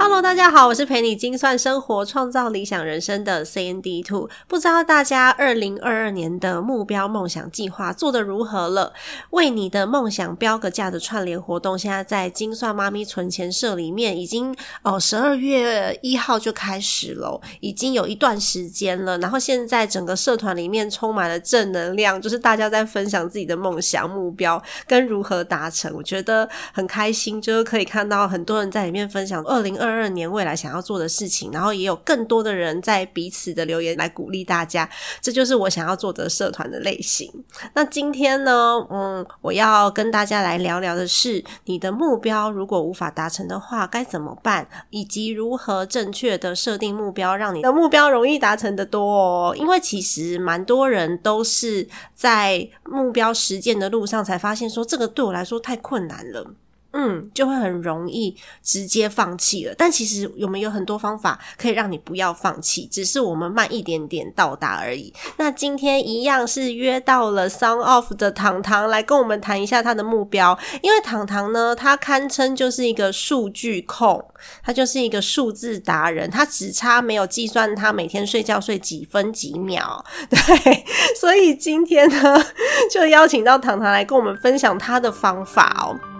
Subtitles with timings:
[0.00, 4.30] Hello，大家好，我是陪你精算生活、创造理想人生的 CND Two。
[4.46, 8.92] 不知道大家二零二二年的目标梦想计划做得如何了？
[9.30, 19.18] 为你的梦想标个价的串联活动，现在在精算妈咪存钱社里面已经哦，十二月一号就开始了，已经有一段时间了。
[19.18, 29.87] 然后现在整个社团里面充满了正能量，就是大家在分享自己的梦想目标跟如何达成，我觉得很开心，就是可以看到很多人在里面分享二零二。
[29.88, 34.88] 二二年未来想要做的事情，然后也有更多的人在彼此的留言来鼓励大家，
[35.20, 37.32] 这就是我想要做的社团的类型。
[37.74, 49.02] 那今天呢，嗯，我要跟大家来聊聊的是，你的目标如果无法达成的话，该怎么办，以及如何正确的设定目标，让你的目标容易达成的多。
[49.02, 49.54] 哦。
[49.56, 56.54] 因为其实蛮多人都是在目标实践的路上才发现，说这个对我来说太困难了。
[56.92, 59.74] 嗯，就会很容易直接放弃了。
[59.76, 65.12] 但其实我们有很多方法可以让你不要放弃，只是我们慢一点点到达而已。
[65.36, 70.58] 那今天一样是约到了 Sound Off 的糖糖来跟我们谈一下他的目标。
[70.80, 74.24] 因为糖糖呢，他堪称就是一个数据控，
[74.64, 80.02] 他就是一个数字达人，他只差没有计算他每天睡觉睡几分几秒。
[80.30, 80.84] 对，
[81.20, 82.42] 所以今天呢，
[82.90, 86.17] 就邀请到糖糖来跟我们分享他的方法哦。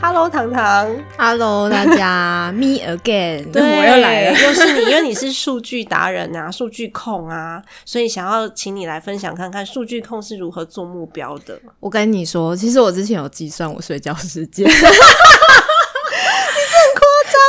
[0.00, 0.88] Hello，糖糖。
[1.16, 11.60] Hello，大家， Me again，对我又来了，又是你，因为你是数据达人啊， 数据控啊，所以想要请你来分享看看数据控是如何做目标的。
[11.80, 14.70] 我跟你说，其实我之前有计算我睡觉时间。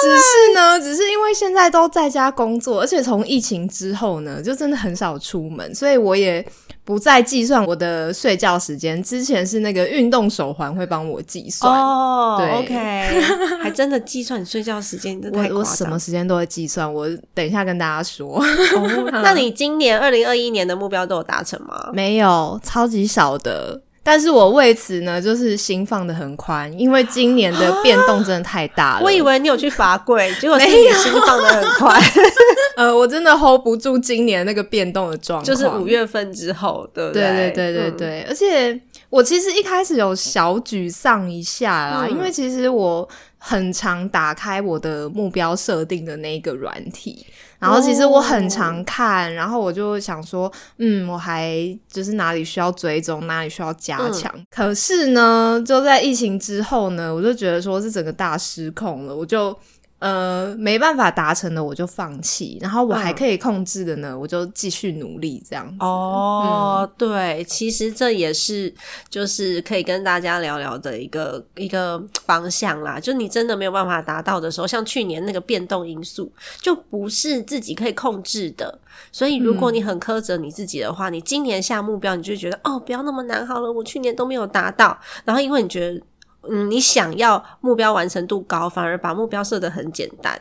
[0.09, 6.45] 只是呢，只是因为现在都在家工作，而且从疫情之后呢，就真的很少出门，所以我也
[6.83, 9.01] 不再计算我的睡觉时间。
[9.03, 13.21] 之前是那个运动手环会帮我计算哦，对，OK，
[13.61, 16.91] 还真的计算你睡觉时间，我我什么时间都会计算。
[16.91, 18.43] 我等一下跟大家说。
[19.23, 21.89] 那你今年二零二一年的目标都有达成吗？
[21.93, 23.81] 没有，超级少的。
[24.09, 29.03] 但是我为此呢，就是心放的很宽，因为今年的变动真的太大了。
[29.03, 32.01] 我以为你有去罚跪， 结果是你心放的很宽。
[32.75, 37.21] 呃，我真的 hold 不住今年那个变动的状况，就是五月份之后，对不对？
[37.21, 38.25] 对对对对对。
[38.27, 38.73] 而且
[39.09, 47.25] 我其实一开始有小沮丧一下啦，因为其实我很常打开我的目标设定的那个软体。
[47.57, 54.33] 然后其实我很常看，然后我就想说，嗯，我还就是哪里需要追踪，哪里需要加强。
[54.49, 59.57] 可是呢，就在疫情之后呢，我就觉得说是整个大失控了，我就。
[59.99, 65.75] 呃，没办法达成的我就放弃，然后我还可以控制的呢，我就继续努力这样子。
[65.81, 68.73] 哦，对，其实这也是
[69.09, 72.97] 就是可以跟大家聊聊的一个一个方向啦。
[72.97, 76.31] 就你真的没有办法达到的时候，像去年那个变动因素，
[76.61, 78.79] 就不是自己可以控制的。
[79.11, 86.01] 所以如果你很苛责你自己的话，你今年下目标，你就觉得哦，不要那么难好了，我去年都没有达到，然后因为你觉得。
[86.43, 90.39] 嗯，你想要目标完成度高，反而把目标设得很简单，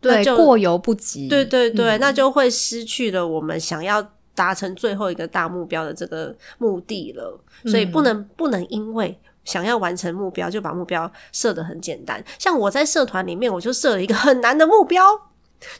[0.00, 1.28] 对，过犹不及。
[1.28, 4.02] 对对对，那就会失去了我们想要
[4.34, 7.38] 达成最后一个大目标的这个目的了。
[7.66, 12.24] 所以不能不能因为想要完成目标，就把目标设得很简单。
[12.38, 15.02] 像我在社团里面，我就设了一个很难的目标。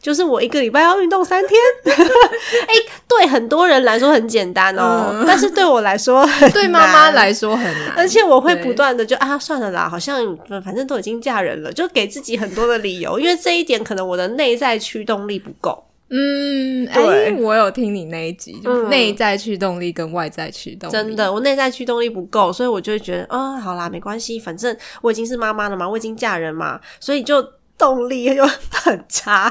[0.00, 1.60] 就是我一个礼拜要运动三天，
[1.94, 2.74] 哎，
[3.06, 15.84] 对很多人来说很简单哦，但是对我来说，对妈妈来说很难，而且我会不断的就啊，算了啦，好像反正都已经嫁人了，就给自己很多的理由，因为这一点可能我的内在驱动力不够。
[16.10, 27.44] 嗯，哎，我有听你那一集，就内在驱动力跟外在驱动，真的，我内在驱动力不够，所以我就会觉得，啊，好啦，没关系，反正我已经是妈妈了嘛，我已经嫁人嘛，所以就。
[27.78, 29.48] 动力又很差，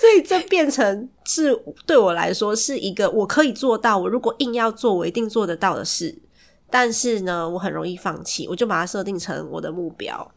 [0.00, 1.54] 所以这变成是
[1.86, 6.18] 对我来说是一个我可以做到，我如果硬要做，我一定做得到的事。
[6.70, 10.30] 但是呢，我很容易放弃，我就把它设定成我的目标。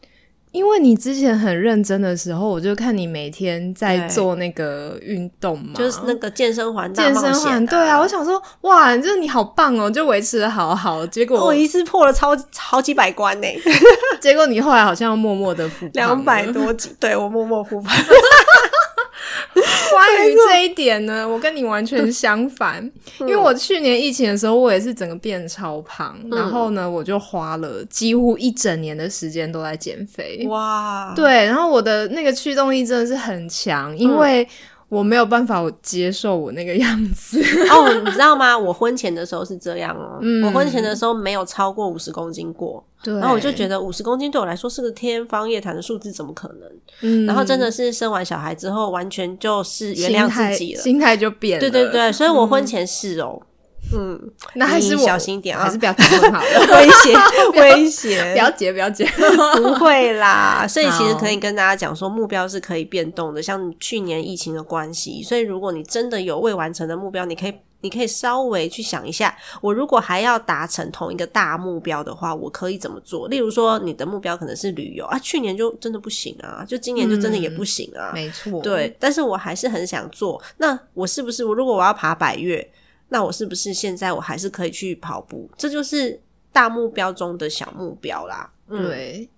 [0.52, 7.66] 因为你之前很认真的时候，我就看你每天在做那个运动嘛，就是那个健身环大健、身环。
[7.66, 11.04] 对啊，我想说，哇，就是你好棒哦，就维持的好好。
[11.06, 13.48] 结果，我一次破了超好几百关呢、
[14.20, 16.46] 结果你后来好像默默的两百。
[16.52, 17.96] 多集，对我默默复盘。
[19.54, 22.82] 关于这一点呢， 我跟你完全相反，
[23.20, 30.44] 因为我去年疫情的时候，我也是整个变超胖，然后呢，我就花了几乎一整年的时间都在减肥。
[30.48, 34.46] 哇，对，然后我的那个驱动力真的是很强，因为
[34.92, 37.40] 我没有办法接受我那个样子。
[37.72, 38.56] 哦，你知道吗？
[38.58, 46.68] 我婚前的时候是这样哦，嗯我婚前的时候没有超过五十公斤过，然后我就觉得五十公斤对我来说是个天方夜谭的数字，怎么可能？
[47.00, 50.80] 嗯然后真的是生完小孩之后，完全就是原谅自己了。
[50.82, 51.60] 心态就变了。
[51.60, 53.46] 对对对，所以我婚前是哦，嗯，
[53.90, 54.20] 你
[54.54, 56.46] 那还是我小心点啊还是不要结婚好了，
[56.76, 57.16] 威胁
[57.60, 59.04] 威胁，不要结，不要结。
[59.56, 63.42] 不会啦， 所以其实可以跟大家讲说，目标是可以变动的。
[63.42, 67.54] 像去年疫情的关系，所以如果你真的有未完成的目标，你可以。
[67.84, 73.26] 你可以稍微去想一下，我如果还要达成同一个大目标的话，我可以怎么做？
[73.26, 78.12] 例如说，你的目标可能是旅游啊，去年就真的不行啊，就今年就真的也不行啊。
[78.14, 80.40] 没错，对，但是我还是很想做。
[80.58, 82.64] 那我是不是我如果我要爬百越，
[83.12, 85.48] 那我是不是现在我还是可以去跑步？
[85.56, 86.18] 这就是
[86.50, 88.50] 大目标中的小目标啦。
[88.68, 89.28] 对。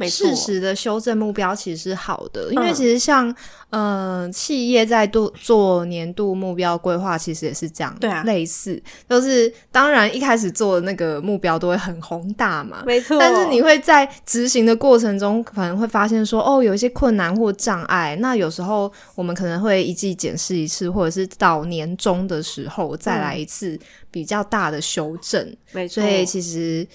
[0.00, 0.34] 适。
[0.36, 3.34] 时的修正目标其实是好的，因为嗯其实像
[3.70, 18.16] 呃企业在做做年度目标规划，其实也是这样，对啊类似就是当然一开始做的那个目标都会很宏大嘛，没错，但是你会在执行的过程中，可能会发现说，哦，有一些困难或障碍。
[18.20, 23.78] 那有时候我们可能会一季检视一次，或者是到年终的时候再来一次
[24.10, 25.56] 比较大的修正。
[25.72, 26.86] 没错所，以其实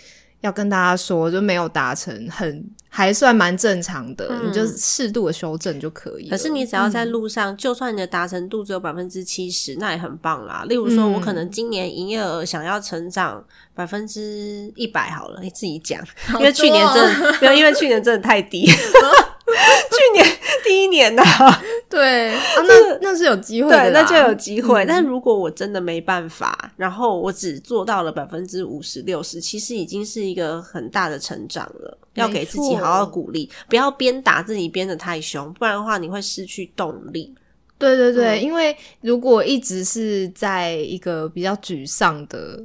[0.41, 6.30] 要跟大家说，就没有达成，很还算蛮正常的，嗯你就适度的修正就可以。
[6.30, 10.65] 可是你只要在路上，就算你的达成度只有百分之七十，那也很棒啦。
[10.68, 13.44] 例如说，嗯我可能今年营业额想要成长
[13.75, 16.01] 百分之一百，好了，你自己讲，
[16.36, 18.69] 因为去年真的没有，因为去年真的太低。
[19.91, 21.23] 去年第一年呐、
[21.89, 24.83] 对啊，那那是有机会的对，那就有机会。
[24.83, 31.97] 嗯但如果我真的没办法，然后我只做到了百分之五十六十，其实已经是一个很大的成长了。
[32.15, 37.33] 要给自己好好鼓励，不要鞭打自己鞭的太凶，不然的话你会失去动力。
[37.77, 42.61] 对对对，嗯因为如果一直是在一个比较沮丧的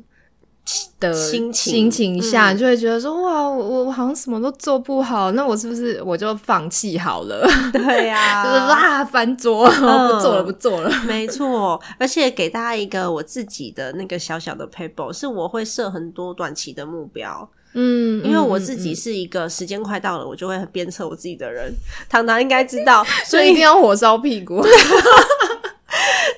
[0.98, 7.46] 的心情心情下，就会觉得说哇，我我好像什么都做不好，那我是不是我就放弃好了？
[7.72, 10.90] 对呀、 就是啊，翻桌，不做了，不做了。
[11.06, 21.70] 没错，而且给大家一个我自己的那个小小的 paper，是我会设很多短期的目标，嗯，因为我嗯自己嗯是一个时间快到了，我就会鞭策我自己的人。
[22.08, 24.64] 糖糖应该知道， 所以一定要火烧屁股。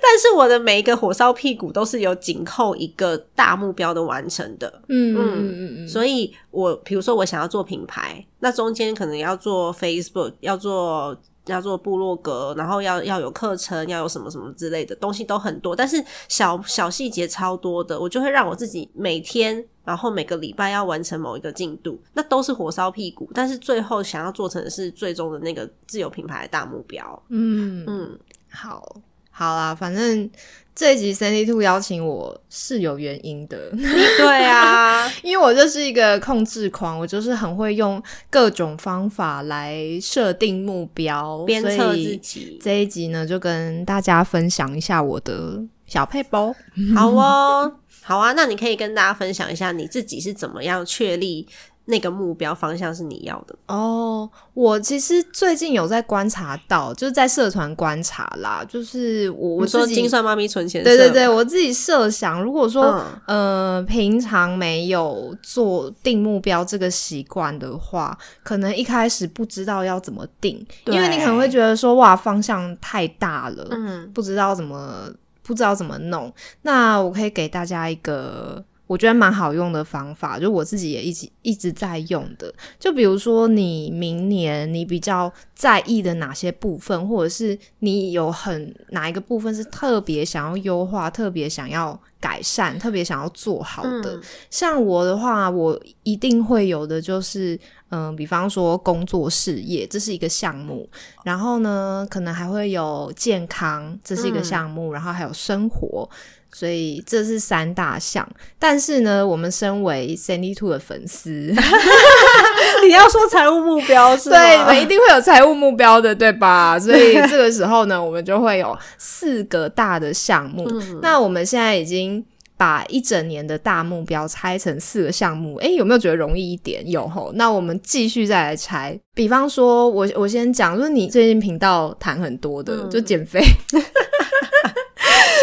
[0.08, 4.82] 但是我的每一个火烧屁股都是有紧扣一个大目标的完成的。
[4.88, 11.17] 嗯嗯嗯嗯，所以我比如说我想要做品牌，那中间可能要做 Facebook，要做
[11.47, 19.67] 要做部落格，然后要要有课程，要有什么什么之类的东西都很多，但是小小细节超多的，我就会让我自己每天。
[19.87, 27.22] 然后每个礼拜要完成某一个进度，那都是火烧屁股，但是最后想要做成的是最终的那个自有品牌的大目标。
[27.29, 28.19] 嗯嗯，
[28.51, 28.96] 好，
[29.38, 30.31] 好啦，反正
[30.74, 33.69] 这一集 Sandy Two 邀请我是有原因的，
[34.16, 42.58] 对啊， 因为我就是一个控制狂，我就是很会用各种方法来设定目标，鞭策自己。
[42.62, 46.55] 这一集呢，就跟大家分享一下我的小配包。
[46.94, 47.70] 好哦，
[48.02, 51.46] 好啊，那你可以跟大家分享一下你自己是怎么样确立
[51.88, 53.55] 那个目标方向是你要的。
[53.69, 62.84] 哦，我其实最近有在观察到，就是在社团观察啦，就是我我说自己精算妈咪存钱，对对对，，我自己设想，如果说、
[63.28, 75.08] 嗯呃平常没有做定目标这个习惯的话，可能一开始不知道要怎么定，因为你可能会觉得说哇方向太大了，嗯不知道怎么
[75.43, 76.32] 不知道怎么弄。
[76.62, 78.64] 那我可以给大家一个。
[78.88, 82.53] 我觉得蛮好用的方法，就我自己也一直一直在用的。
[82.79, 94.17] 就比如说，你明年你比较在意的哪些部分，或者是你有很哪一个部分是特别想要优化、特别想要改善、特别想要做好的。
[94.17, 97.58] 嗯像我的话，我一定会有的就是，
[97.91, 100.88] 嗯、比方说工作事业，这是一个项目。
[101.24, 104.93] 然后呢，可能还会有健康，这是一个项目。
[104.93, 106.08] 然后还有生活，
[106.53, 108.26] 所以这是三大项。
[108.58, 111.55] 但是呢，我们身为 Sandy Two 的粉丝，资。
[112.86, 114.38] 你要说财务目标是吗？
[114.38, 116.78] 对，你们一定会有财务目标的，对吧？
[116.81, 120.66] 所以这个时候呢，我们就会有四个大的项目。
[121.02, 122.24] 那我们现在已经
[122.56, 126.88] 把一整年的大目标拆成四个项目，诶，有没有觉得容易一点？
[126.88, 127.32] 有吼。
[127.34, 133.40] 那我们继续再来拆，比方说，我我先讲，就是你最近频道谈很多的，就减肥。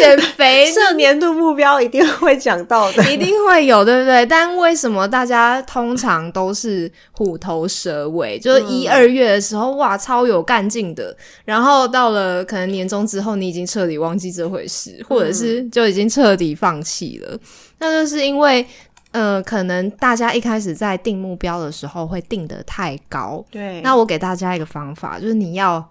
[0.03, 4.25] 减肥 设年度目标一定会讲到的，一定会有，对不对？
[4.25, 8.37] 但为什么大家通常都是虎头蛇尾？
[8.37, 17.37] 就是一二月的时候，哇，超有干劲的，然后到了可能年终之后，你已经彻底忘记这回事，或者是就已经彻底放弃了。
[17.79, 18.65] 那就是因为，
[19.11, 23.43] 呃，可能大家一开始在定目标的时候会定得太高。
[23.51, 25.83] 对，那我给大家一个方法，就是你要。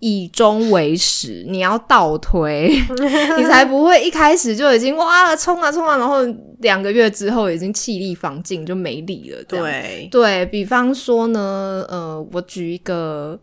[0.00, 2.68] 以终为始，你要倒推，
[3.38, 6.18] 你才不会一开始就已经哇冲啊冲啊，然后
[6.60, 9.44] 两个月之后已经气力防尽就没力了。
[9.44, 13.38] 对，对比方说呢，呃，我举一个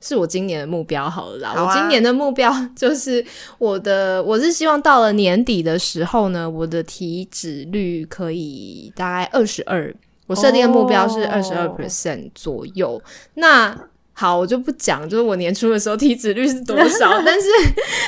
[0.00, 1.54] 是我今年的目标好了啦。
[1.56, 3.24] 我今年的目标就是
[3.58, 9.94] 我的，我是希望到了年底的时候呢，我的体脂率可以大概二十二，
[10.26, 13.00] 我设定的目标是二十二 percent 左右。
[13.34, 13.74] 那
[14.12, 17.48] 好，我就不讲，就是我年初的时候体脂率是多少， 但是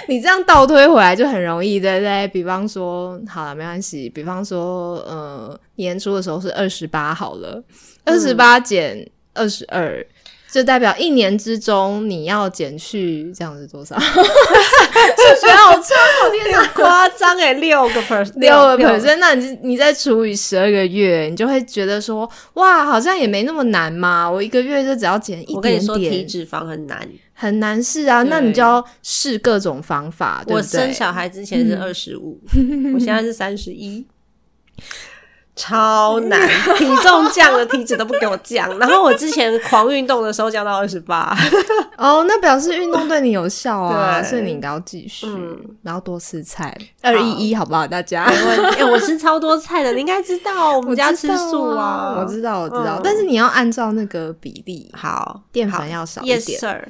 [0.09, 2.29] 你这样倒推回来就很容易，对不对？
[2.29, 4.09] 比方说，好了，没关系。
[4.09, 7.63] 比方说，呃，年初的时候是二十八，好了，
[8.05, 10.07] 二十八减二十二。
[10.55, 13.99] 就代表一年之中你要减去这样子多少？
[13.99, 24.31] 数学好差，好天哪，夸张哎，六个 percent，六个 percent，那你你再除以十二个月，你就会觉得说，哇，好像也没那么难嘛。
[24.31, 28.23] 我一个月就只要减一点点，体脂肪很难，很难是啊。
[28.23, 30.45] 那你就要试各种方法。
[30.47, 32.41] 我生小孩之前是二十五，
[32.95, 34.07] 我现在是三十一。
[35.57, 36.41] 超难，
[36.77, 38.77] 体重降了，体脂都不给我降。
[38.79, 41.37] 然后我之前狂运动的时候降到二十八，
[41.97, 45.29] 哦，那表示运动对你有效啊，所以你应该要继续，
[45.83, 47.87] 然后多吃菜，二一一好不好？
[47.87, 56.89] 大家，哎，我吃超多菜的，你应该知道，我们家吃素啊，我知道，我知道，但是你要按照那个比例，好，淀粉要少一点，Yes sir，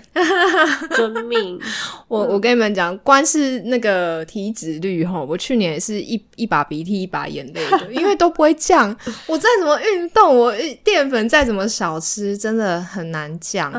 [0.96, 1.60] 遵命。
[2.08, 8.53] 我我跟你们讲，光是那个体脂率哈，我去年也是一一把鼻涕一把眼泪的，因为都不会。
[8.54, 8.96] 降，
[9.26, 13.72] 我再怎么运动，我淀粉再怎么少吃，真的很难降。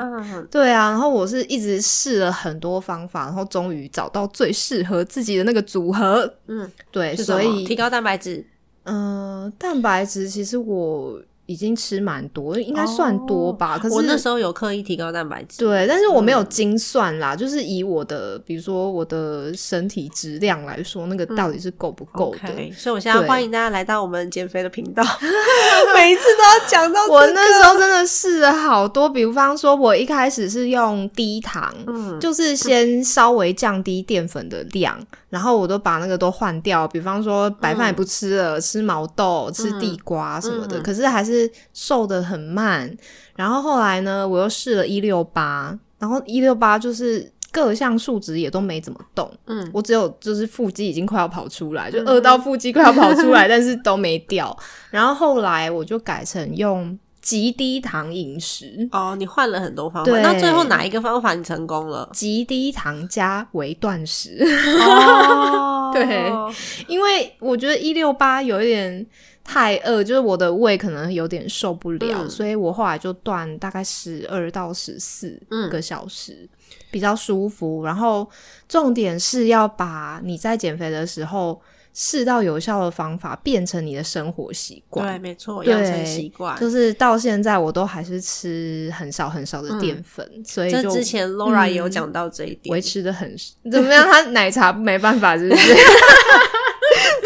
[0.51, 6.31] 对啊，然后我是一直试了很多方法，然后终于找到最适合自己的那个组合。
[6.47, 8.45] 嗯，对，所以提高蛋白质。
[8.83, 11.19] 嗯，蛋白质其实我。
[11.45, 13.77] 已经吃蛮多，应该算多吧。
[13.77, 22.73] 可是我那时候有刻意提高蛋白质，对，但是我没有精算啦，就是以我的，比如说我的身体质量来说，那个到底是够不够的。
[22.73, 25.03] 所以我现在欢迎大家来到我们减肥的频道，
[25.95, 27.05] 每一次都要讲到。
[27.07, 34.97] 我那时候真的试了好多，比方说，我一开始是用低糖，嗯，就是先稍微降低淀粉的量。
[35.27, 40.79] 然后我都把那个都换掉，比方说白饭也不吃了，吃毛豆、吃地瓜什么的。
[40.79, 41.34] 可是还是
[41.73, 42.95] 瘦的很慢。
[43.35, 49.31] 然后后来呢，我又试了一六八，然后一六八就是各项数值也都没怎么动。
[49.47, 54.57] 嗯，我只有就是腹肌已经快要跑出来，就饿到腹肌快要跑出来， 但是都没掉。
[54.91, 56.97] 然后后来我就改成用。
[57.25, 62.07] 极低糖饮食哦，你换了很多方法，那最后哪一个方法你成功了？
[62.13, 64.45] 极低糖加微断食
[64.79, 66.31] 哦， 对，
[66.87, 69.03] 因为我觉得一六八有一点
[69.45, 75.39] 太饿，就是我的胃可能有点受不了，所以我后来就断大概十二到十四
[75.71, 76.49] 个小时，
[76.91, 77.85] 比较舒服。
[77.85, 78.27] 然后
[78.67, 81.61] 重点是要把你在减肥的时候。
[81.97, 85.07] 试到有效的方法，变成你的生活习惯。
[85.07, 86.59] 对，没错，养成习惯。
[86.59, 93.33] 就是到现在，我都还是吃很少很少的淀粉，所以就之前 Laura 也有讲到这一点，维持的很
[93.71, 94.05] 怎么样？
[94.11, 95.73] 他奶茶没办法，是不是？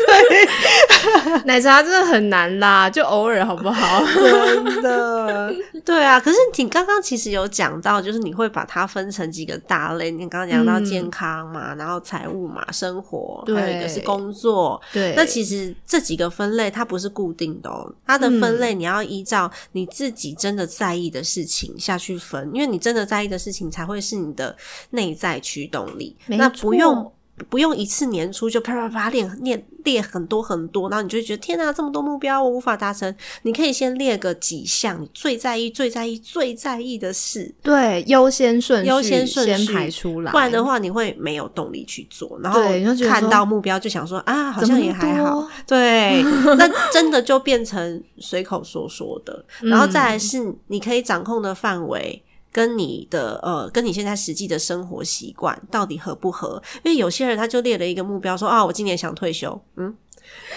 [1.46, 4.04] 奶茶真的很难啦，就偶尔好不好？
[4.06, 5.54] 真的，
[5.86, 6.20] 对啊。
[6.20, 10.12] 可是你刚刚其实有讲到，就是你会把它分成几个大类。
[10.12, 14.82] 你刚刚讲到健康嘛，然后财务嘛，生活，还有一个是工作。
[14.92, 24.56] 对，那其实这几个分类它不是固定的哦，它的分类你要依照你自己真的在意的事情下去分，因为你真的在意的事情才会是你的
[24.92, 26.16] 内在驱动力。
[26.28, 27.12] 那不用。
[27.50, 33.14] 不用一次年初就啪啪啪列列列很多很多，然后你就会觉得天哪，这么多目标我无法达成。
[33.44, 42.40] 你可以先列个几项你最在意、最在意、最在意的事，对，优先顺序优先顺序先排出来，不然的话你会没有动力去做。
[42.44, 42.62] 然后
[43.08, 45.48] 看到目标就想说啊，好像也还好。
[45.66, 46.22] 对，
[46.58, 49.46] 那真的就变成随口说说的。
[49.64, 52.22] 然后再来是你可以掌控的范围。
[52.52, 56.62] 跟你的呃，跟你现在实际的生活习惯到底合不合？
[56.84, 59.96] 因为有些人他就列了一个目标，说啊，我今年想退休，嗯，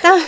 [0.00, 0.18] 但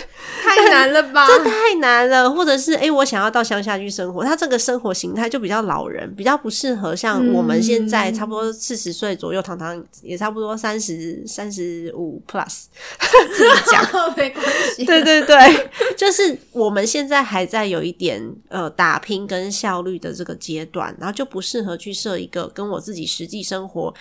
[0.43, 1.25] 太难了吧？
[1.27, 12.65] 这太难了，或者是诶，我想要到乡下去生活，他这个生活形态就比较老人，比较不适合像我们现在差不多四十岁左右，糖糖也差不多三十三十五 plus，
[13.35, 13.85] 自己讲。
[14.15, 14.45] 没关
[14.75, 23.93] 系，对对对，就是我们现在还在有一点呃打拼跟效率的这个阶段，然后就不适合去设一个跟我自己实际生活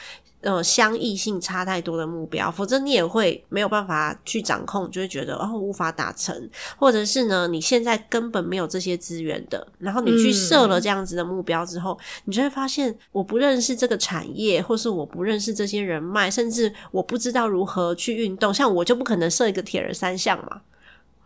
[0.44, 20.60] 呃相异性差太多的目标，否则你也会没有办法去掌控，就会觉得哦无法达成，或者是呢你现在根本没有这些资源的，然后你去设了这样子的目标之后，你就会发现我不认识这个产业，或是我不认识这些人脉，甚至我不知道如何去运动，像我就不可能设一个铁人三项嘛。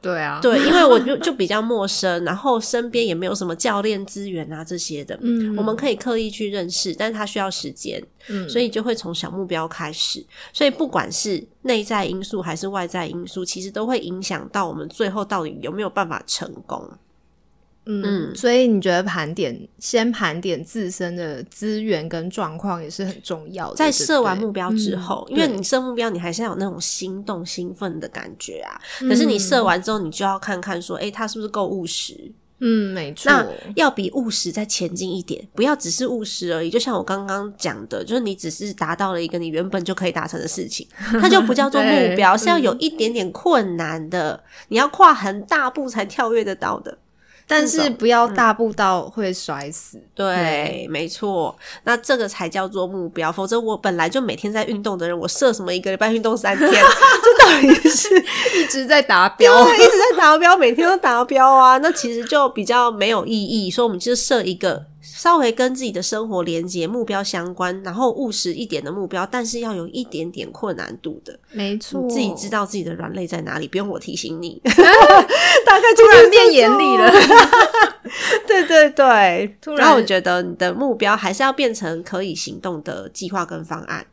[0.00, 5.18] 对啊，对，因为我就就比较陌生，然后身边也没有什么教练资源啊这些的。
[5.22, 10.24] 嗯我们可以刻意去认识，但是它需要时间，嗯所以就会从小目标开始。
[10.52, 16.88] 所以不管是内在因素还是外在因素，其实都会影响到我们最后到底有没有办法成功。
[17.90, 23.76] 嗯，所以你觉得盘点先盘点自身的资源跟状况也是很重要的。
[23.76, 28.78] 在设完目标之后，嗯因为你设目标，你还是要有那种心动、兴奋的感觉啊。
[29.00, 32.30] 嗯可是你设完之后，你就要看看说，诶，它是不是够务实？
[32.60, 36.68] 嗯，没错，那要比务实再前进一点，不要只是务实而已。
[36.68, 40.86] 就像我刚刚讲的，就是你只是达到了一个你原本就可以达成的事情，
[41.22, 46.98] 它就不叫做目标，是要有一点点困难的，你要跨很大步才跳跃得到的。
[47.48, 49.98] 但是不要大步到会摔死。
[50.14, 53.32] 对，没错，那这个才叫做目标。
[53.32, 58.08] 否则，我本来就每天在运动的人，我设什么一个礼拜运动三天， 这到底是
[58.60, 59.64] 一直在达标。
[59.64, 63.70] 对，一直在达标，每天都达标啊，那其实就比较没有意义。
[63.70, 64.84] 所以，我们就设一个
[65.18, 71.36] 稍微跟自己的生活连接、目标相关，然后务实一点的目标，但是要有一点点困难度的。
[71.50, 74.62] 没错，你自己知道自己的软肋在哪里，不用我提醒你。
[74.64, 77.12] 大概突然变严厉了。
[78.46, 84.06] 对对对，突然然后我觉得你的目标还是要变成可以行动的计划跟方案，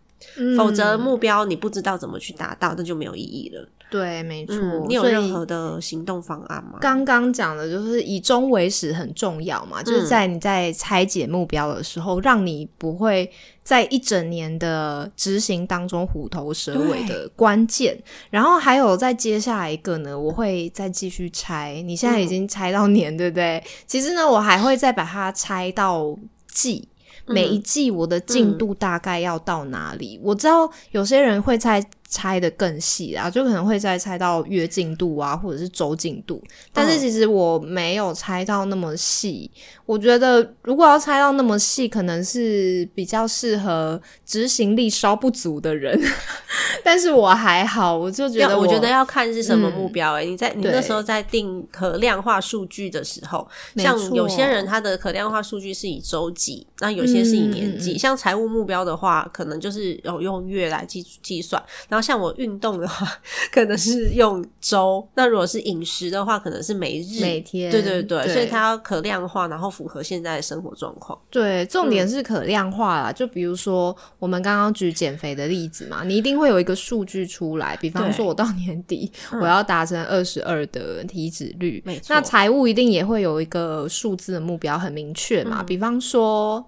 [0.58, 3.68] 否则嗯目标你不知道怎么去达到，那就没有意义了。
[3.92, 4.56] 对，没错。
[4.56, 6.80] 嗯，你有任何的行动方案吗？
[6.82, 13.30] 刚刚讲的就是以终为始很重要嘛，嗯就是在你在拆解目标的时候，让你不会
[13.64, 17.98] 在一整年的执行当中虎头蛇尾的关键。
[18.32, 21.82] 然后还有再接下来一个呢，我会再继续拆。
[21.86, 23.64] 你现在已经拆到年，对不对？
[23.86, 26.18] 其实呢，我还会再把它拆到
[26.52, 26.90] 季。
[27.28, 30.20] 每一季我的进度大概要到哪里？
[30.24, 36.42] 我知道有些人会再拆的更细啊，就可能会再拆到月进度啊，或者是周进度。
[36.72, 39.50] 但是其实我没有拆到那么细。
[39.86, 46.00] 我觉得如果要拆到那么细，可能是比较适合执行力稍不足的人。
[46.84, 50.26] 但是我还好，我就觉得要我觉得要要看是什么嗯目标、欸。
[50.26, 57.98] 你在你那时候在定可量化数据的时候，像有些人他的可量化数据是以周计，那有些是以年计。
[57.98, 61.62] 像财务目标的话，可能就是有用月来计计算。
[61.96, 63.08] 然后像我运动的话，
[63.54, 65.08] 可能是用周。
[65.16, 67.22] 那如果是饮食的话，可能是每日。
[67.22, 71.18] 每天对对对，对所以它要可量化，然后符合现在的生活状况。
[71.30, 73.14] 对，重嗯点是可量化啦。
[73.14, 86.66] 就比如说我们刚刚举减肥的例子嘛，你一定会有一个数据出来，比方对说我到年底我要达成二十二的体脂率，那财务一定也会有一个数字的目标很明确嘛，嗯比方说，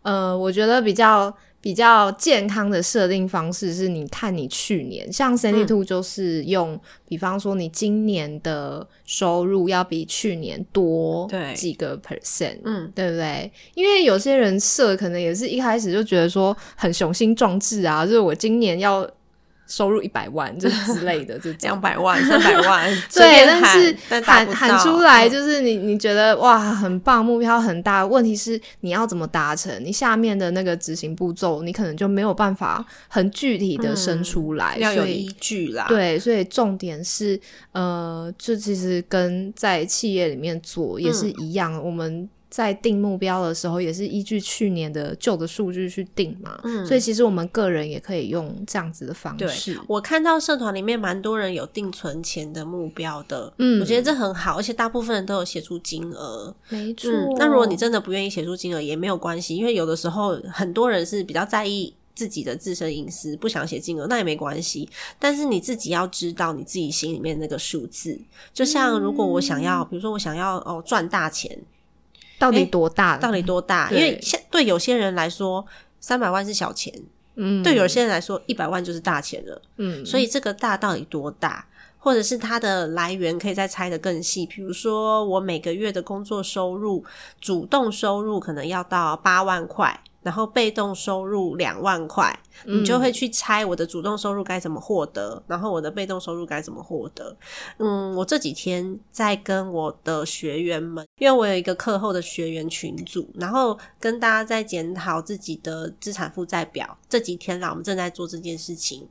[0.00, 1.36] 呃，我觉得比较。
[1.64, 13.50] 比较健康的设定方式是，你看你去年，像 Sandy 嗯 Two 就是用，比方说你今年的收入要比去年多对几个 percent，嗯，对不对？
[13.74, 19.10] 因为有些人设可能也是一开始就觉得说很雄心壮志啊，就是我今年要
[19.66, 21.58] 收入一百万这之类的这种。
[21.62, 29.72] 两百万、三百万， 对，但是喊喊出来嗯就是你你觉得哇很棒，目标很大，问题是你要怎么达成？
[29.84, 35.86] 你下面的那个执行步骤，你可能就没有办法很具体的生出来，嗯要有依据啦。
[35.88, 37.40] 对，所以重点是，
[37.72, 46.60] 呃，这其实跟在企业里面做也是一样，我们在定目标的时候，也是依据去年的旧的数据去定嘛。
[46.62, 49.76] 嗯所以其实我们个人也可以用这样子的方对式。
[49.88, 56.54] 我看到社团里面蛮多人有定存钱的目标的，嗯我觉得这很好，而且大部分人都有写出金额。
[56.68, 64.88] 没错、嗯，那如果你真的不愿意写出金额也没有关系，因为有的时候很多人是比较在意自己的自身隐私，不想写金额，那也没关系。
[65.18, 68.16] 但是你自己要知道你自己心里面那个数字。
[68.52, 71.58] 就像如果我想要，比如说我想要哦赚大钱，
[72.44, 73.16] 到底多大？
[73.16, 73.90] 到底多大？
[73.90, 75.64] 因为像对有些人来说，
[75.98, 76.92] 三百万是小钱，
[77.36, 79.62] 嗯，对有些人来说，一百万就是大钱了。
[79.78, 81.66] 嗯，所以这个大到底多大，
[81.98, 84.44] 或者是它的来源可以再拆得更细。
[84.44, 87.02] 比如说，我每个月的工作收入，
[87.40, 97.36] 主动收入可能要到八万块，然后被动收入两万块，你就会去猜我的主动收入该怎么获得，然后我的被动收入该怎么获得。
[97.76, 106.96] 嗯，我这几天在跟我的学员们，因为我有一个课后的学员群组，然后跟大家在检讨自己的资产负债表。
[107.08, 109.06] 这几天啦，我们正在做这件事情。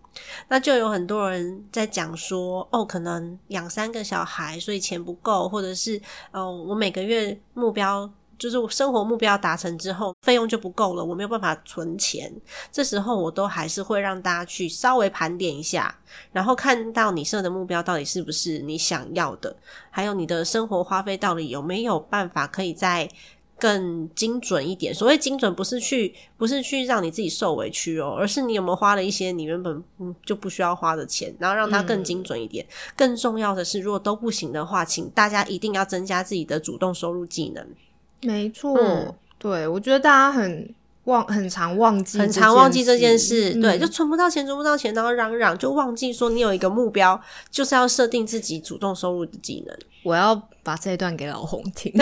[0.50, 12.32] 那就有很多人在讲说，哦，可能养三个小孩，所以钱不够，或者是，呃，我每个月目标就是我生活目标达成之后，费用就不够了，我没有办法存钱。
[12.72, 15.96] 这时候我都还是会让大家去稍微盘点一下，
[16.32, 19.56] 然后看到你设的目标到底是不是你想要的，
[19.90, 23.10] 还有你的生活花费到底有没有办法可以在。
[23.60, 32.66] 更精准一点，所谓精准不是去不是去让你自己受委屈哦，而是你有没有花了一些你原本嗯就不需要花的钱，然后让它更精准一点。
[32.94, 37.66] 更重要的是，如果都不行的话，请大家一定要增加自己的主动收入技能。
[38.24, 47.20] 没错，嗯对我觉得大家很忘，很常忘记，很常忘记这件事，对，嗯就存不到钱，存不到钱，然后嚷嚷，就忘记说你有一个目标，
[47.52, 49.78] 就是要设定自己主动收入的技能。
[50.04, 51.92] 我要把这一段给老红听。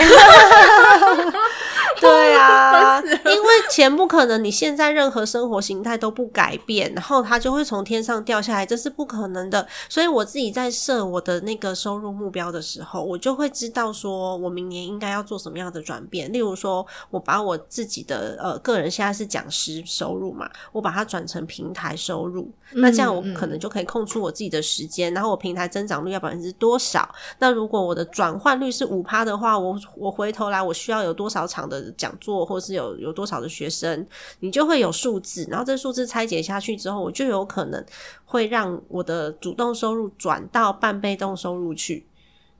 [2.00, 9.64] 对啊，因为钱不可能，你现在任何生活形态都不改变，然后它就会从天上掉下来，这是不可能的。
[9.88, 16.32] 所以我自己在设我的那个收入目标的时候，我就会知道说我明年应该要做什么样的转变。
[16.32, 27.08] 例如说，我把我自己的呃个人现在是讲师收入嘛，我把它转成平台收入，那这样我可能就可以空出我自己的时间，然后我平台增长率要百分之多少？
[27.38, 34.06] 那如果我的转换率是五趴的话，我我回头来我需要有多少场的讲座，或是有有多少的学生，
[34.40, 37.84] 你就会有数字，然后这数字拆解下去之后，我就有可能
[38.24, 42.06] 会让我的主动收入转到半被动收入去。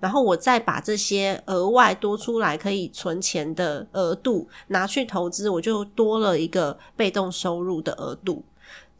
[0.00, 8.42] 然后我再把这些额外多出来可以存钱的额度拿去投资，我就多了一个被动收入的额度。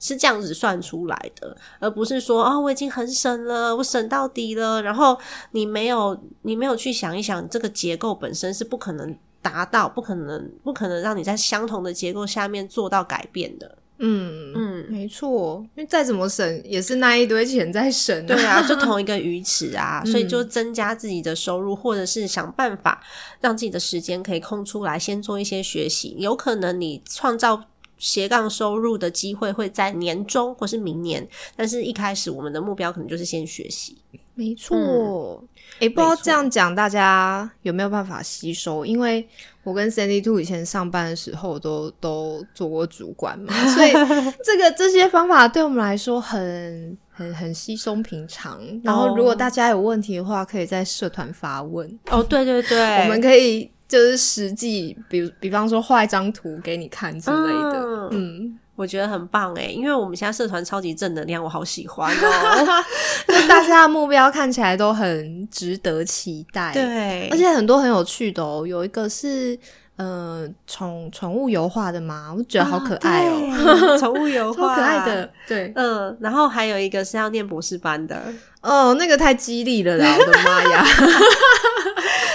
[0.02, 5.16] 是这样子算出来的，而不是说啊、我已经很省了，我省到底了，然后
[5.52, 13.78] 你没有你没有去想一想，这个结构本身是不可能达到，不可能不可能让你在相同的结构下面做到改变的。
[14.04, 23.00] 嗯嗯，没错，因为再怎么省，也是那一堆钱在省、 对啊，就同一个鱼池啊， 嗯所以就增加自己的收入，或者是想办法
[23.40, 26.16] 让自己的时间可以空出来，先做一些学习。
[26.18, 27.62] 有可能你创造
[28.02, 33.96] 斜杠收入的机会会在年中或是明年，但是一开始我们的目标可能就是先学习。
[34.34, 35.48] 没错，嗯
[35.80, 38.84] 诶，不知道这样讲大家有没有办法吸收？
[38.84, 39.24] 因为
[39.62, 43.92] 我跟 Sandy Two 以前上班的时候都都做过主管嘛，所以
[44.42, 48.60] 这个这些方法对我们来说很很很稀松平常。
[48.82, 58.58] 然后如果大家有问题的话，可以在社团发问，哦，对对对， 我们可以就是实际，比如比方说画一张图给你看之类的，嗯嗯。
[58.74, 62.82] 我觉得很棒诶，因为我们现在社团超级正能量，我好喜欢哦。
[63.28, 68.64] 就大家的目标看起来都很值得期待，，对，而且很多很有趣的哦。
[68.66, 69.56] 有一个是
[69.96, 75.30] 呃宠宠物油画的嘛，我觉得好可爱哦，哦， 宠物油超画，可爱的。。
[75.46, 78.20] 对，嗯，然后还有一个是要念博士班的，
[78.62, 80.84] 哦，那个太激励了啦，我的妈呀！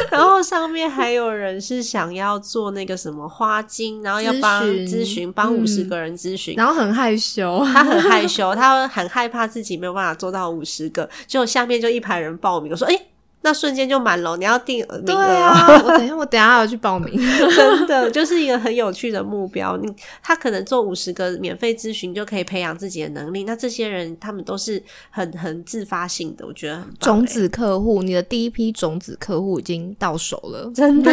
[0.11, 6.55] 然后上面还有人是想要做那个什么花精，然后要帮咨询，帮五十嗯个人咨询。
[6.55, 12.99] 然后很害羞， 他很害羞，他很害怕自己没有办法做到五十个，结果下面就一排人报名，我说：“哎、
[13.47, 15.19] 那瞬间就满了，你要定名对额。
[15.19, 17.17] 啊，我等一下，我等一下要去报名。
[17.55, 19.77] 真的就是一个很有趣的目标。
[19.77, 19.89] 你
[20.21, 23.45] 他可能做五十个免费咨询就可以培养自己的能力。
[23.45, 30.69] 那这些人他们都是很很自发性的，我觉得很种子客户，你的第一批种子客户已经到手了。
[30.75, 31.09] 真的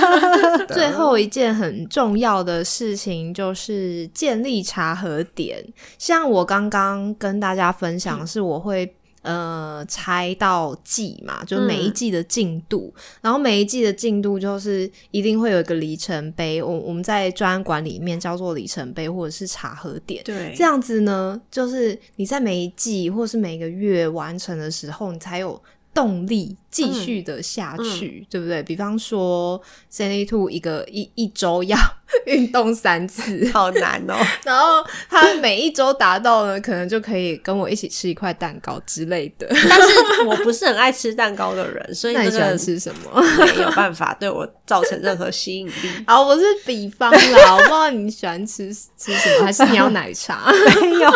[0.72, 5.62] 最后一件很重要的事情就是建立查核点。
[5.98, 8.90] 像我刚刚跟大家分享，是我会
[9.22, 20.22] 呃拆到季嘛，就每一季的进度，然后每一季的进度就是一定会有一个里程碑，我我们在专案管里面叫做里程碑或者是查核点。
[20.24, 20.54] 对。
[20.56, 25.60] 这样子呢，就是你在每一季或是每个月完成的时候，你才有
[25.98, 28.62] 动力继续的下去，对不对？
[28.62, 31.76] 比方说 c n y Two 一个一一周要
[32.24, 34.14] 运动三次， 好难哦。
[34.44, 39.48] 然后他每一周达到呢，可能就可以跟我一起吃一块蛋糕之类的。
[39.50, 43.20] 但是我不是很爱吃蛋糕的人，所以你喜欢吃什么？
[43.56, 45.72] 没有办法对我造成任何吸引力。
[46.06, 50.52] 好，我是比方啦，我不知道你喜欢吃吃什么，还是你要奶茶？
[50.80, 51.10] 没有，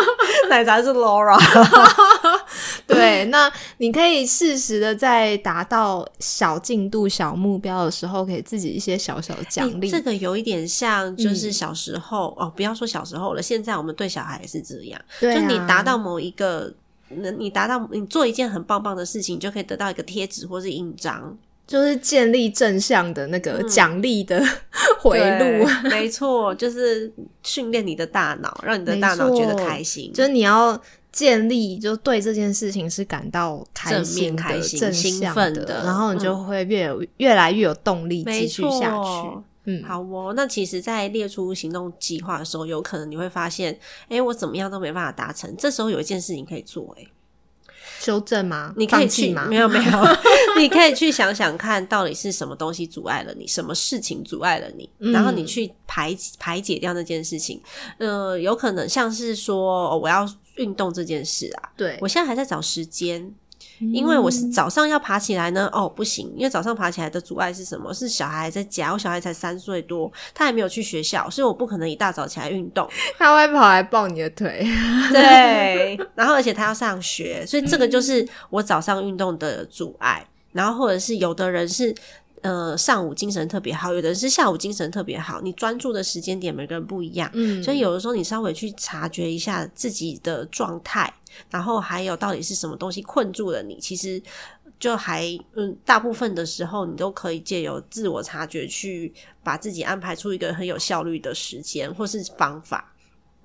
[0.49, 1.39] 奶茶是 Laura。
[2.93, 9.85] 对，那你可以适时的在达到小进度、小目标的时候，给自己一些小小的奖励。
[9.85, 16.73] 你这个有一点像，就是嗯小时候、哦，不要说小时候了，现在我们对小孩也是这样，對啊就你达到某一个。
[17.37, 24.43] 你达到你做一件很棒棒的事情，你就可以得到一个贴纸或是印章就是建立正向的那个奖励的
[24.99, 25.63] 回路。
[25.63, 30.11] 对 没错，就是训练你的大脑，让你的大脑觉得开心。
[30.11, 30.81] 就是你要
[31.13, 39.37] 建立，就对这件事情是感到开心、正面开心正兴，奋的然后你就会越有、越来越有动力继续下去。
[39.65, 45.55] 嗯，好哦，那其实，在列出行动计划的时候，有可能你会发现，哎，我怎么样都没办法达成。
[45.55, 47.07] 这时候有一件事情可以做，哎，
[48.01, 48.73] 修正吗？
[48.75, 49.45] 你可以去，吗？
[49.45, 49.91] 没有没有，
[50.59, 57.61] 你可以去想想看，到底是什么东西阻碍了你，什么事情阻碍了你，嗯然后你去排排解掉那件事情。
[57.99, 63.33] 呃，有可能像是说，哦我要运动这件事啊，对，我现在还在找时间，
[63.79, 67.93] 因为我是早上要爬起来呢，哦不行，因为早上爬起来的阻碍是什么？
[67.93, 72.87] 是小孩在家，我小孩才三岁多，他还没有去学校，所以我不可能一大早起来运动。
[73.17, 74.65] 他会跑来抱你的腿。
[75.11, 80.27] 对，然后而且他要上学，所以这个就是我早上运动的阻碍。
[80.51, 81.95] 然后或者是有的人是。
[82.43, 85.39] 呃，上午精神特别好，有的人是下午精神特别好。
[85.41, 91.11] 你专注的时间点每个人不一样，嗯所以有的时候你稍微去察觉一下自己的状态，
[91.49, 94.21] 然后还有到底是什么东西困住了你，其实
[94.77, 95.25] 就还
[95.55, 102.93] 嗯，大部分的时候你都可以借由自我察觉去把自己安排出一个很有效率的时间或是方法。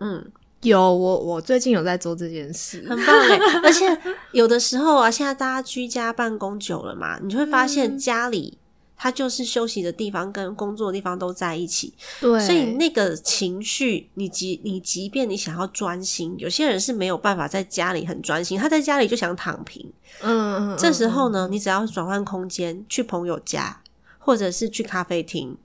[0.00, 0.24] 嗯，
[0.62, 2.84] 有我，我最近有在做这件事。
[2.88, 3.38] 很棒哎！
[3.62, 3.87] 而且
[4.32, 8.58] 有的时候啊，现在大家居家办公久了嘛，你就会发现家里。
[8.98, 19.88] 它就是休息的地方跟工作的地方都在一起，对，所以那个情绪，你即你即便你想要专心，有些人是没有办法在家里很专心，他在家里就想躺平。
[20.20, 23.80] 嗯，嗯，嗯这时候呢，你只要转换空间，去朋友家，
[24.18, 25.56] 或者是去咖啡厅，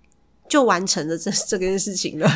[0.47, 2.29] 就完成了这 这件事情了。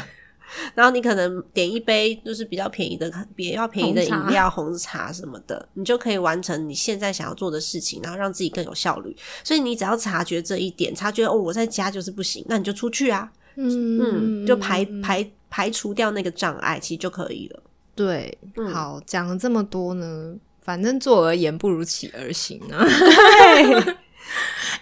[0.75, 9.15] 然后你可能点一杯就是比较便宜的、比较便宜的饮料、红茶什么的，你就可以完成你现在想要做的事情，然后让自己更有效率。
[9.43, 17.63] 所以你只要察觉这一点，察觉哦我在家就是不行，那你就出去啊，嗯嗯，就排排排除掉那个障碍，其实就可以了。
[17.95, 18.37] 对。
[18.55, 22.83] 嗯好，讲了这么多呢，反正做而言不如起而行啊。
[22.85, 23.95] 对，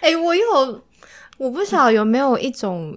[0.00, 0.82] 哎、我有，
[1.38, 2.96] 我不晓得有没有一种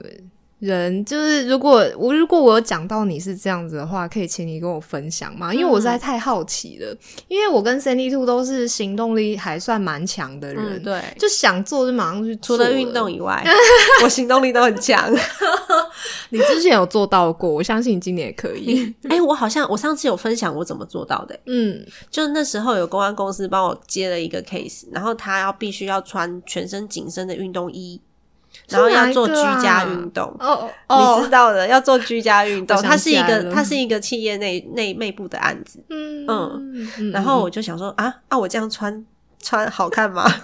[0.59, 5.53] 人，就是如果我如果我有讲到你是这样子的话，可以请你跟我分享吗？
[5.53, 6.95] 因为我实在太好奇了，
[7.27, 11.01] 因为我跟 Sandy Two 都是行动力还算蛮强的人，嗯，对。
[11.17, 12.57] 就想做就马上去做。
[12.57, 13.43] 除了运动，以外，
[14.03, 15.09] 我行动力都很强。
[16.29, 18.93] 你之前有做到过，我相信你今年也可以。
[19.09, 27.99] 哎、我好像我上次有分享我怎么做到的、嗯，就那时候有公安公司帮我接了一个 case，然后他要必须要穿全身紧身的运动衣，
[28.67, 30.25] 然后要做居家运动。
[30.39, 30.69] 哦
[31.17, 35.83] 你知道的，要做居家运动，它是一个它是一个企业内内内部的案子。
[35.89, 39.05] 嗯然后我就想说啊啊，我这样穿
[39.41, 40.23] 穿好看吗？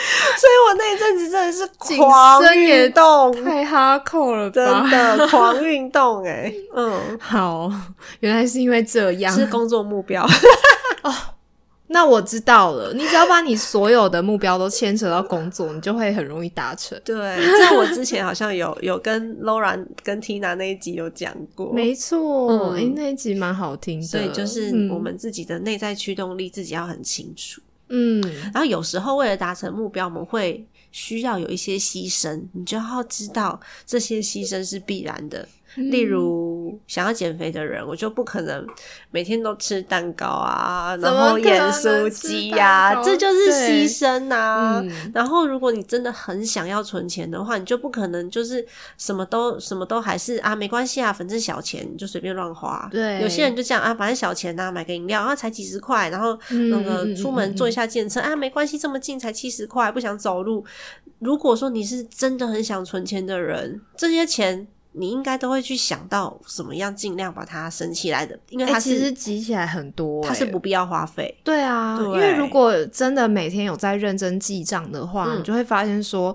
[0.00, 1.66] 所以我那一阵子真的是
[1.98, 4.88] 狂身也运动，太哈扣了真吧？
[5.16, 7.70] 的 狂运动哎、嗯，好，
[8.20, 9.30] 原来是因为这样。
[9.34, 10.26] 是工作目标。
[11.92, 16.96] 那我知道了，你只要把你所有的目标都牵扯到工作，你就会很容易达成。
[17.04, 24.06] 对，这我之前好像有有跟 Laura 跟 Tina 那一集有讲过，没错，嗯哎、那一集蛮好听的。
[24.06, 27.60] 所以就是嗯我们自己的内在驱动力自己要很清楚。
[27.88, 35.48] 嗯然后有时候为了达成目标，我们会需要有一些牺牲，你就要知道这些牺牲是必然的。
[35.76, 38.66] 例如想要减肥的人，我就不可能
[39.10, 44.84] 每天都吃蛋糕啊，然后盐酥鸡呀，这就是牺牲呐。
[45.14, 48.66] 然后如果你真的很想要存钱的话，你就不可能就是
[48.98, 52.88] 什么都什么都还是啊，没关系啊，反正小钱你就随便乱花。
[52.90, 60.64] 对，有些人就这样啊，反正小钱呐，买个饮料啊，才几十块，然后那个出门坐一下电车啊，没关系，这么近才七十块，不想走路。
[61.18, 71.36] 如果说你是真的很想存钱的人，这些钱你应该都会去想到怎么样尽量把它升起来的，因为它其实积起来很多，它是不必要花费。
[71.44, 76.34] 对啊，因为如果真的每天有在认真记账的话，你就会发现说。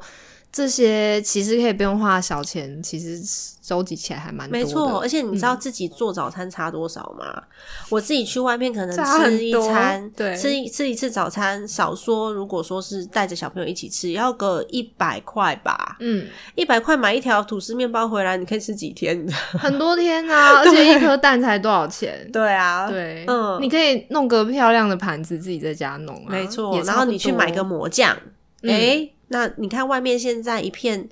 [0.56, 3.22] 这些其实可以不用花小钱，其实
[3.62, 7.44] 收集起来还蛮多没错，而且你知道自己做早餐差多少吗？
[7.90, 8.96] 我自己去外面可能
[9.28, 15.98] 吃一餐，对，吃一吃一次早餐，少说如果说是带着小朋友一起吃，要个一百块吧。
[16.00, 19.28] 嗯，一百块买一条吐司面包回来，你可以吃几天？
[19.60, 20.60] 很多天啊！
[20.60, 22.30] 而且一颗蛋才多少钱？
[22.32, 26.30] 对啊，对，嗯，你可以弄个漂亮的盘子，自己在家弄啊。
[26.30, 28.16] 没错，然后你去买个魔酱，
[28.64, 29.10] 哎。
[29.30, 31.08] 那你看外面现在一片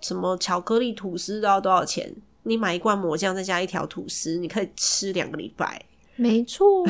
[0.00, 2.14] 什么巧克力吐司都要多少钱？
[2.44, 5.80] 你买一罐抹酱再加一条吐司，你可以吃两个礼拜。
[6.16, 6.84] 没错，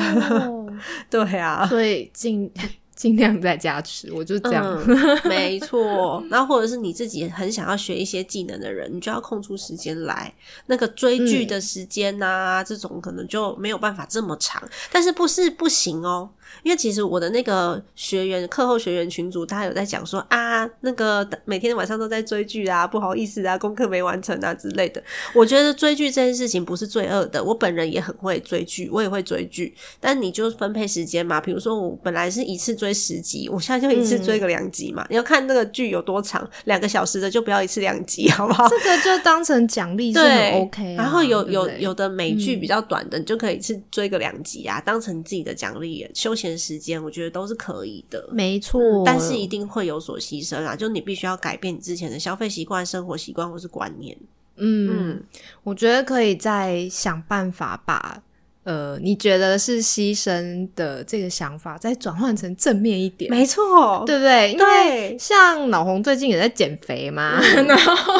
[1.09, 2.51] 对啊，所以尽
[2.95, 4.81] 尽量在家吃，我就这样。
[5.25, 10.33] 没错， 然后或者是你自己很想要学一些技能的人，你就要空出时间来。
[10.67, 16.29] 那个追剧的时间呐，这种可能就没有办法这么长，但是不是不行哦。
[16.63, 25.03] 因为其实我的那个学员课后学员群组，他有在讲说啊，那个每天晚上都在追剧啊，不好意思啊，功课没完成啊之类的。
[25.33, 29.75] 我觉得追剧这件事情不是罪恶的，我本人也很会追剧，我也会追剧。
[29.99, 35.05] 但你就分配时间嘛，比如说我本来是一次追十集，我现在就一次追个两集嘛。
[35.09, 38.69] 你要看那个剧有多长，两个小时的就不要一次两集， 好不好？
[38.69, 40.95] 这个就当成奖励是很 OK。
[40.95, 46.35] 然后有有有的美剧比较短的，你就可以去追个两集啊，当成自己的奖励休。
[46.35, 48.79] 闲时间，我觉得都是可以的，没错。
[49.05, 54.15] 但是一定会有所牺牲啊，就你必须要改变你之前的消费习惯、生活习惯或是观念。
[54.57, 55.23] 嗯，
[55.63, 58.21] 我觉得可以再想办法把
[58.65, 63.31] 呃，你觉得是牺牲的这个想法，再转换成正面一点。
[63.31, 64.51] 没错，对不对？
[64.51, 68.13] 因为像老红最近也在减肥嘛， 然后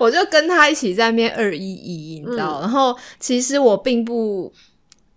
[0.00, 2.60] 我就跟他一起在面二一一，你知道？
[2.60, 4.52] 然后其实我并不。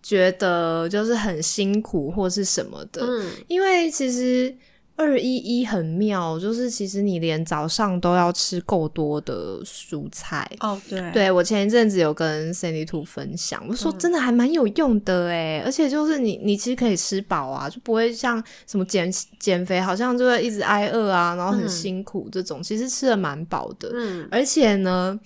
[0.03, 4.53] 觉得就是很辛苦或是什么的，嗯，因为其实
[5.01, 10.47] 二一一很妙，就是其实你连早上都要吃够多的蔬菜。
[10.59, 25.19] 哦，对，对我前一阵子有跟 Sandy Two 分享，我说真的还蛮有用的哎，而且就是你你其实可以吃饱啊，就不会像什么减减肥好像就会一直挨饿啊，然后很辛苦这种，其实吃的蛮饱的，嗯，而且呢。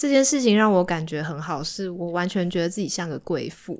[0.00, 3.76] 这件事情让我感觉很好，是我完全觉得自己像个贵妇。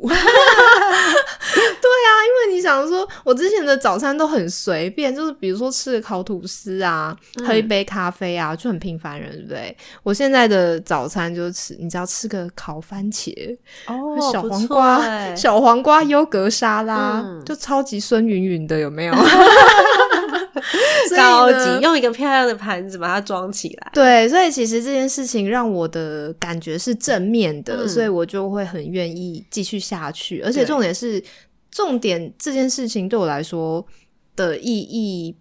[2.08, 7.14] 对啊，因为你想说，我之前的早餐都很随便，就是比如说吃个烤吐司啊，
[7.46, 9.76] 喝一杯咖啡啊，就很平凡人，对不对？
[10.02, 13.30] 我现在的早餐就是吃，你知道，吃个烤番茄
[13.86, 19.14] 哦，小黄瓜，小黄瓜优格沙拉，就超级孙云云的，有没有？
[21.16, 23.90] 高级，用一个漂亮的盘子把它装起来。
[23.94, 30.40] 对，所以其实这件事情让我的感觉是正面的，所以我就会很愿意继续下去。
[30.42, 31.22] 而且重点是，
[31.70, 33.86] 重点这件事情对我来说
[34.36, 35.36] 的意义。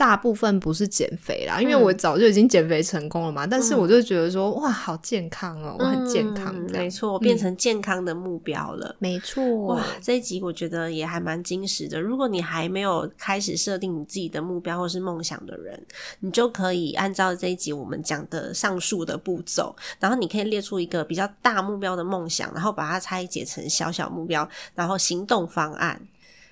[0.00, 3.46] 大部分不是减肥啦，因为我早就已经减肥成功了嘛。
[3.46, 9.44] 但是我就觉得说，哇，好健康哦，我很健康，没错，变成健康的目标了，没错。
[9.66, 12.00] 哇，这一集我觉得也还蛮惊实的。
[12.00, 15.78] 如果你还没有开始设定你自己的目标或是梦想的人，
[16.20, 26.00] 你就可以按照这一集我们讲的上述的步骤，然后你可以列出一个比较大目标的梦想，然后把它拆解成小小目标，然后行动方案。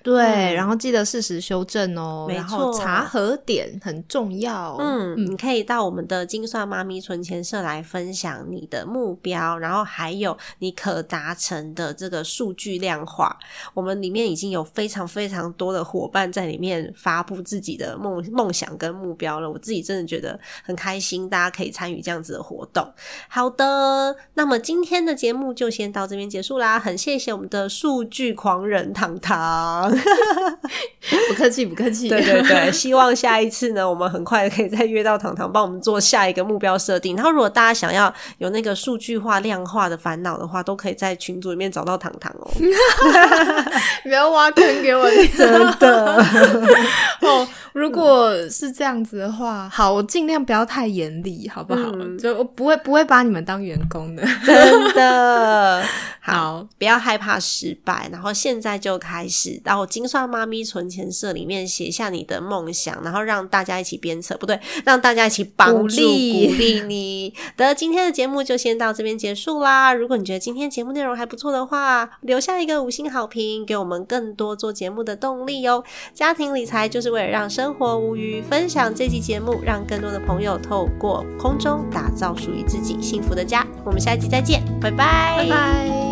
[0.01, 2.25] 对，然后记得适时修正哦。
[2.27, 4.77] 没错查核点很重要。
[4.79, 13.37] 嗯，你可以到我们的精算妈咪存钱社来分享你的目标，然后还有你可达成的这个数据量化。
[13.73, 19.49] 我们里面已经有非常非常多的伙伴在里面发布自己的梦梦想跟目标了。
[19.51, 22.89] 我自己真的觉得很开心，大家可以参与这样子的活动。
[23.27, 26.79] 好的，那么今天的节目就先到这边结束啦。
[26.79, 29.88] 很谢谢我们的数据狂人糖糖。
[29.89, 30.59] 望。
[31.29, 32.09] 不客气，不客气。
[32.09, 37.15] 对对 对，希望下一次呢，我们很快可以再约到糖糖，帮我们做下一个目标设定。
[37.15, 42.49] 然后，如果大家想要有那个数据化、量化的烦恼的话，都可以在群组里面找到糖糖哦。
[44.03, 46.25] 不要挖坑给我，真的。
[47.21, 51.91] 哦，如果是这样子的话，好，我尽量不要太严厉，好不好？
[52.19, 55.83] 就我不会不会把你们当员工的，真的。
[56.21, 67.33] 好，不要害怕失败，然后现在就开始然后金算妈咪存钱社里面写下你的梦想，然后让大家一起鞭策，不对，让大家一起帮助鼓励你。
[67.57, 69.93] 的今天的节目就先到这边结束啦。
[69.93, 75.83] 如果你觉得今天节目内容还不错的话，留下一个五星好评，给我们更多做节目的动力哦。
[76.13, 83.65] 家庭理财就是为了让生活无虞，分享这期节目，让更多的朋友透过空中打造属于自己幸福的家。
[83.85, 86.08] 我们下一集再见，拜拜，拜拜。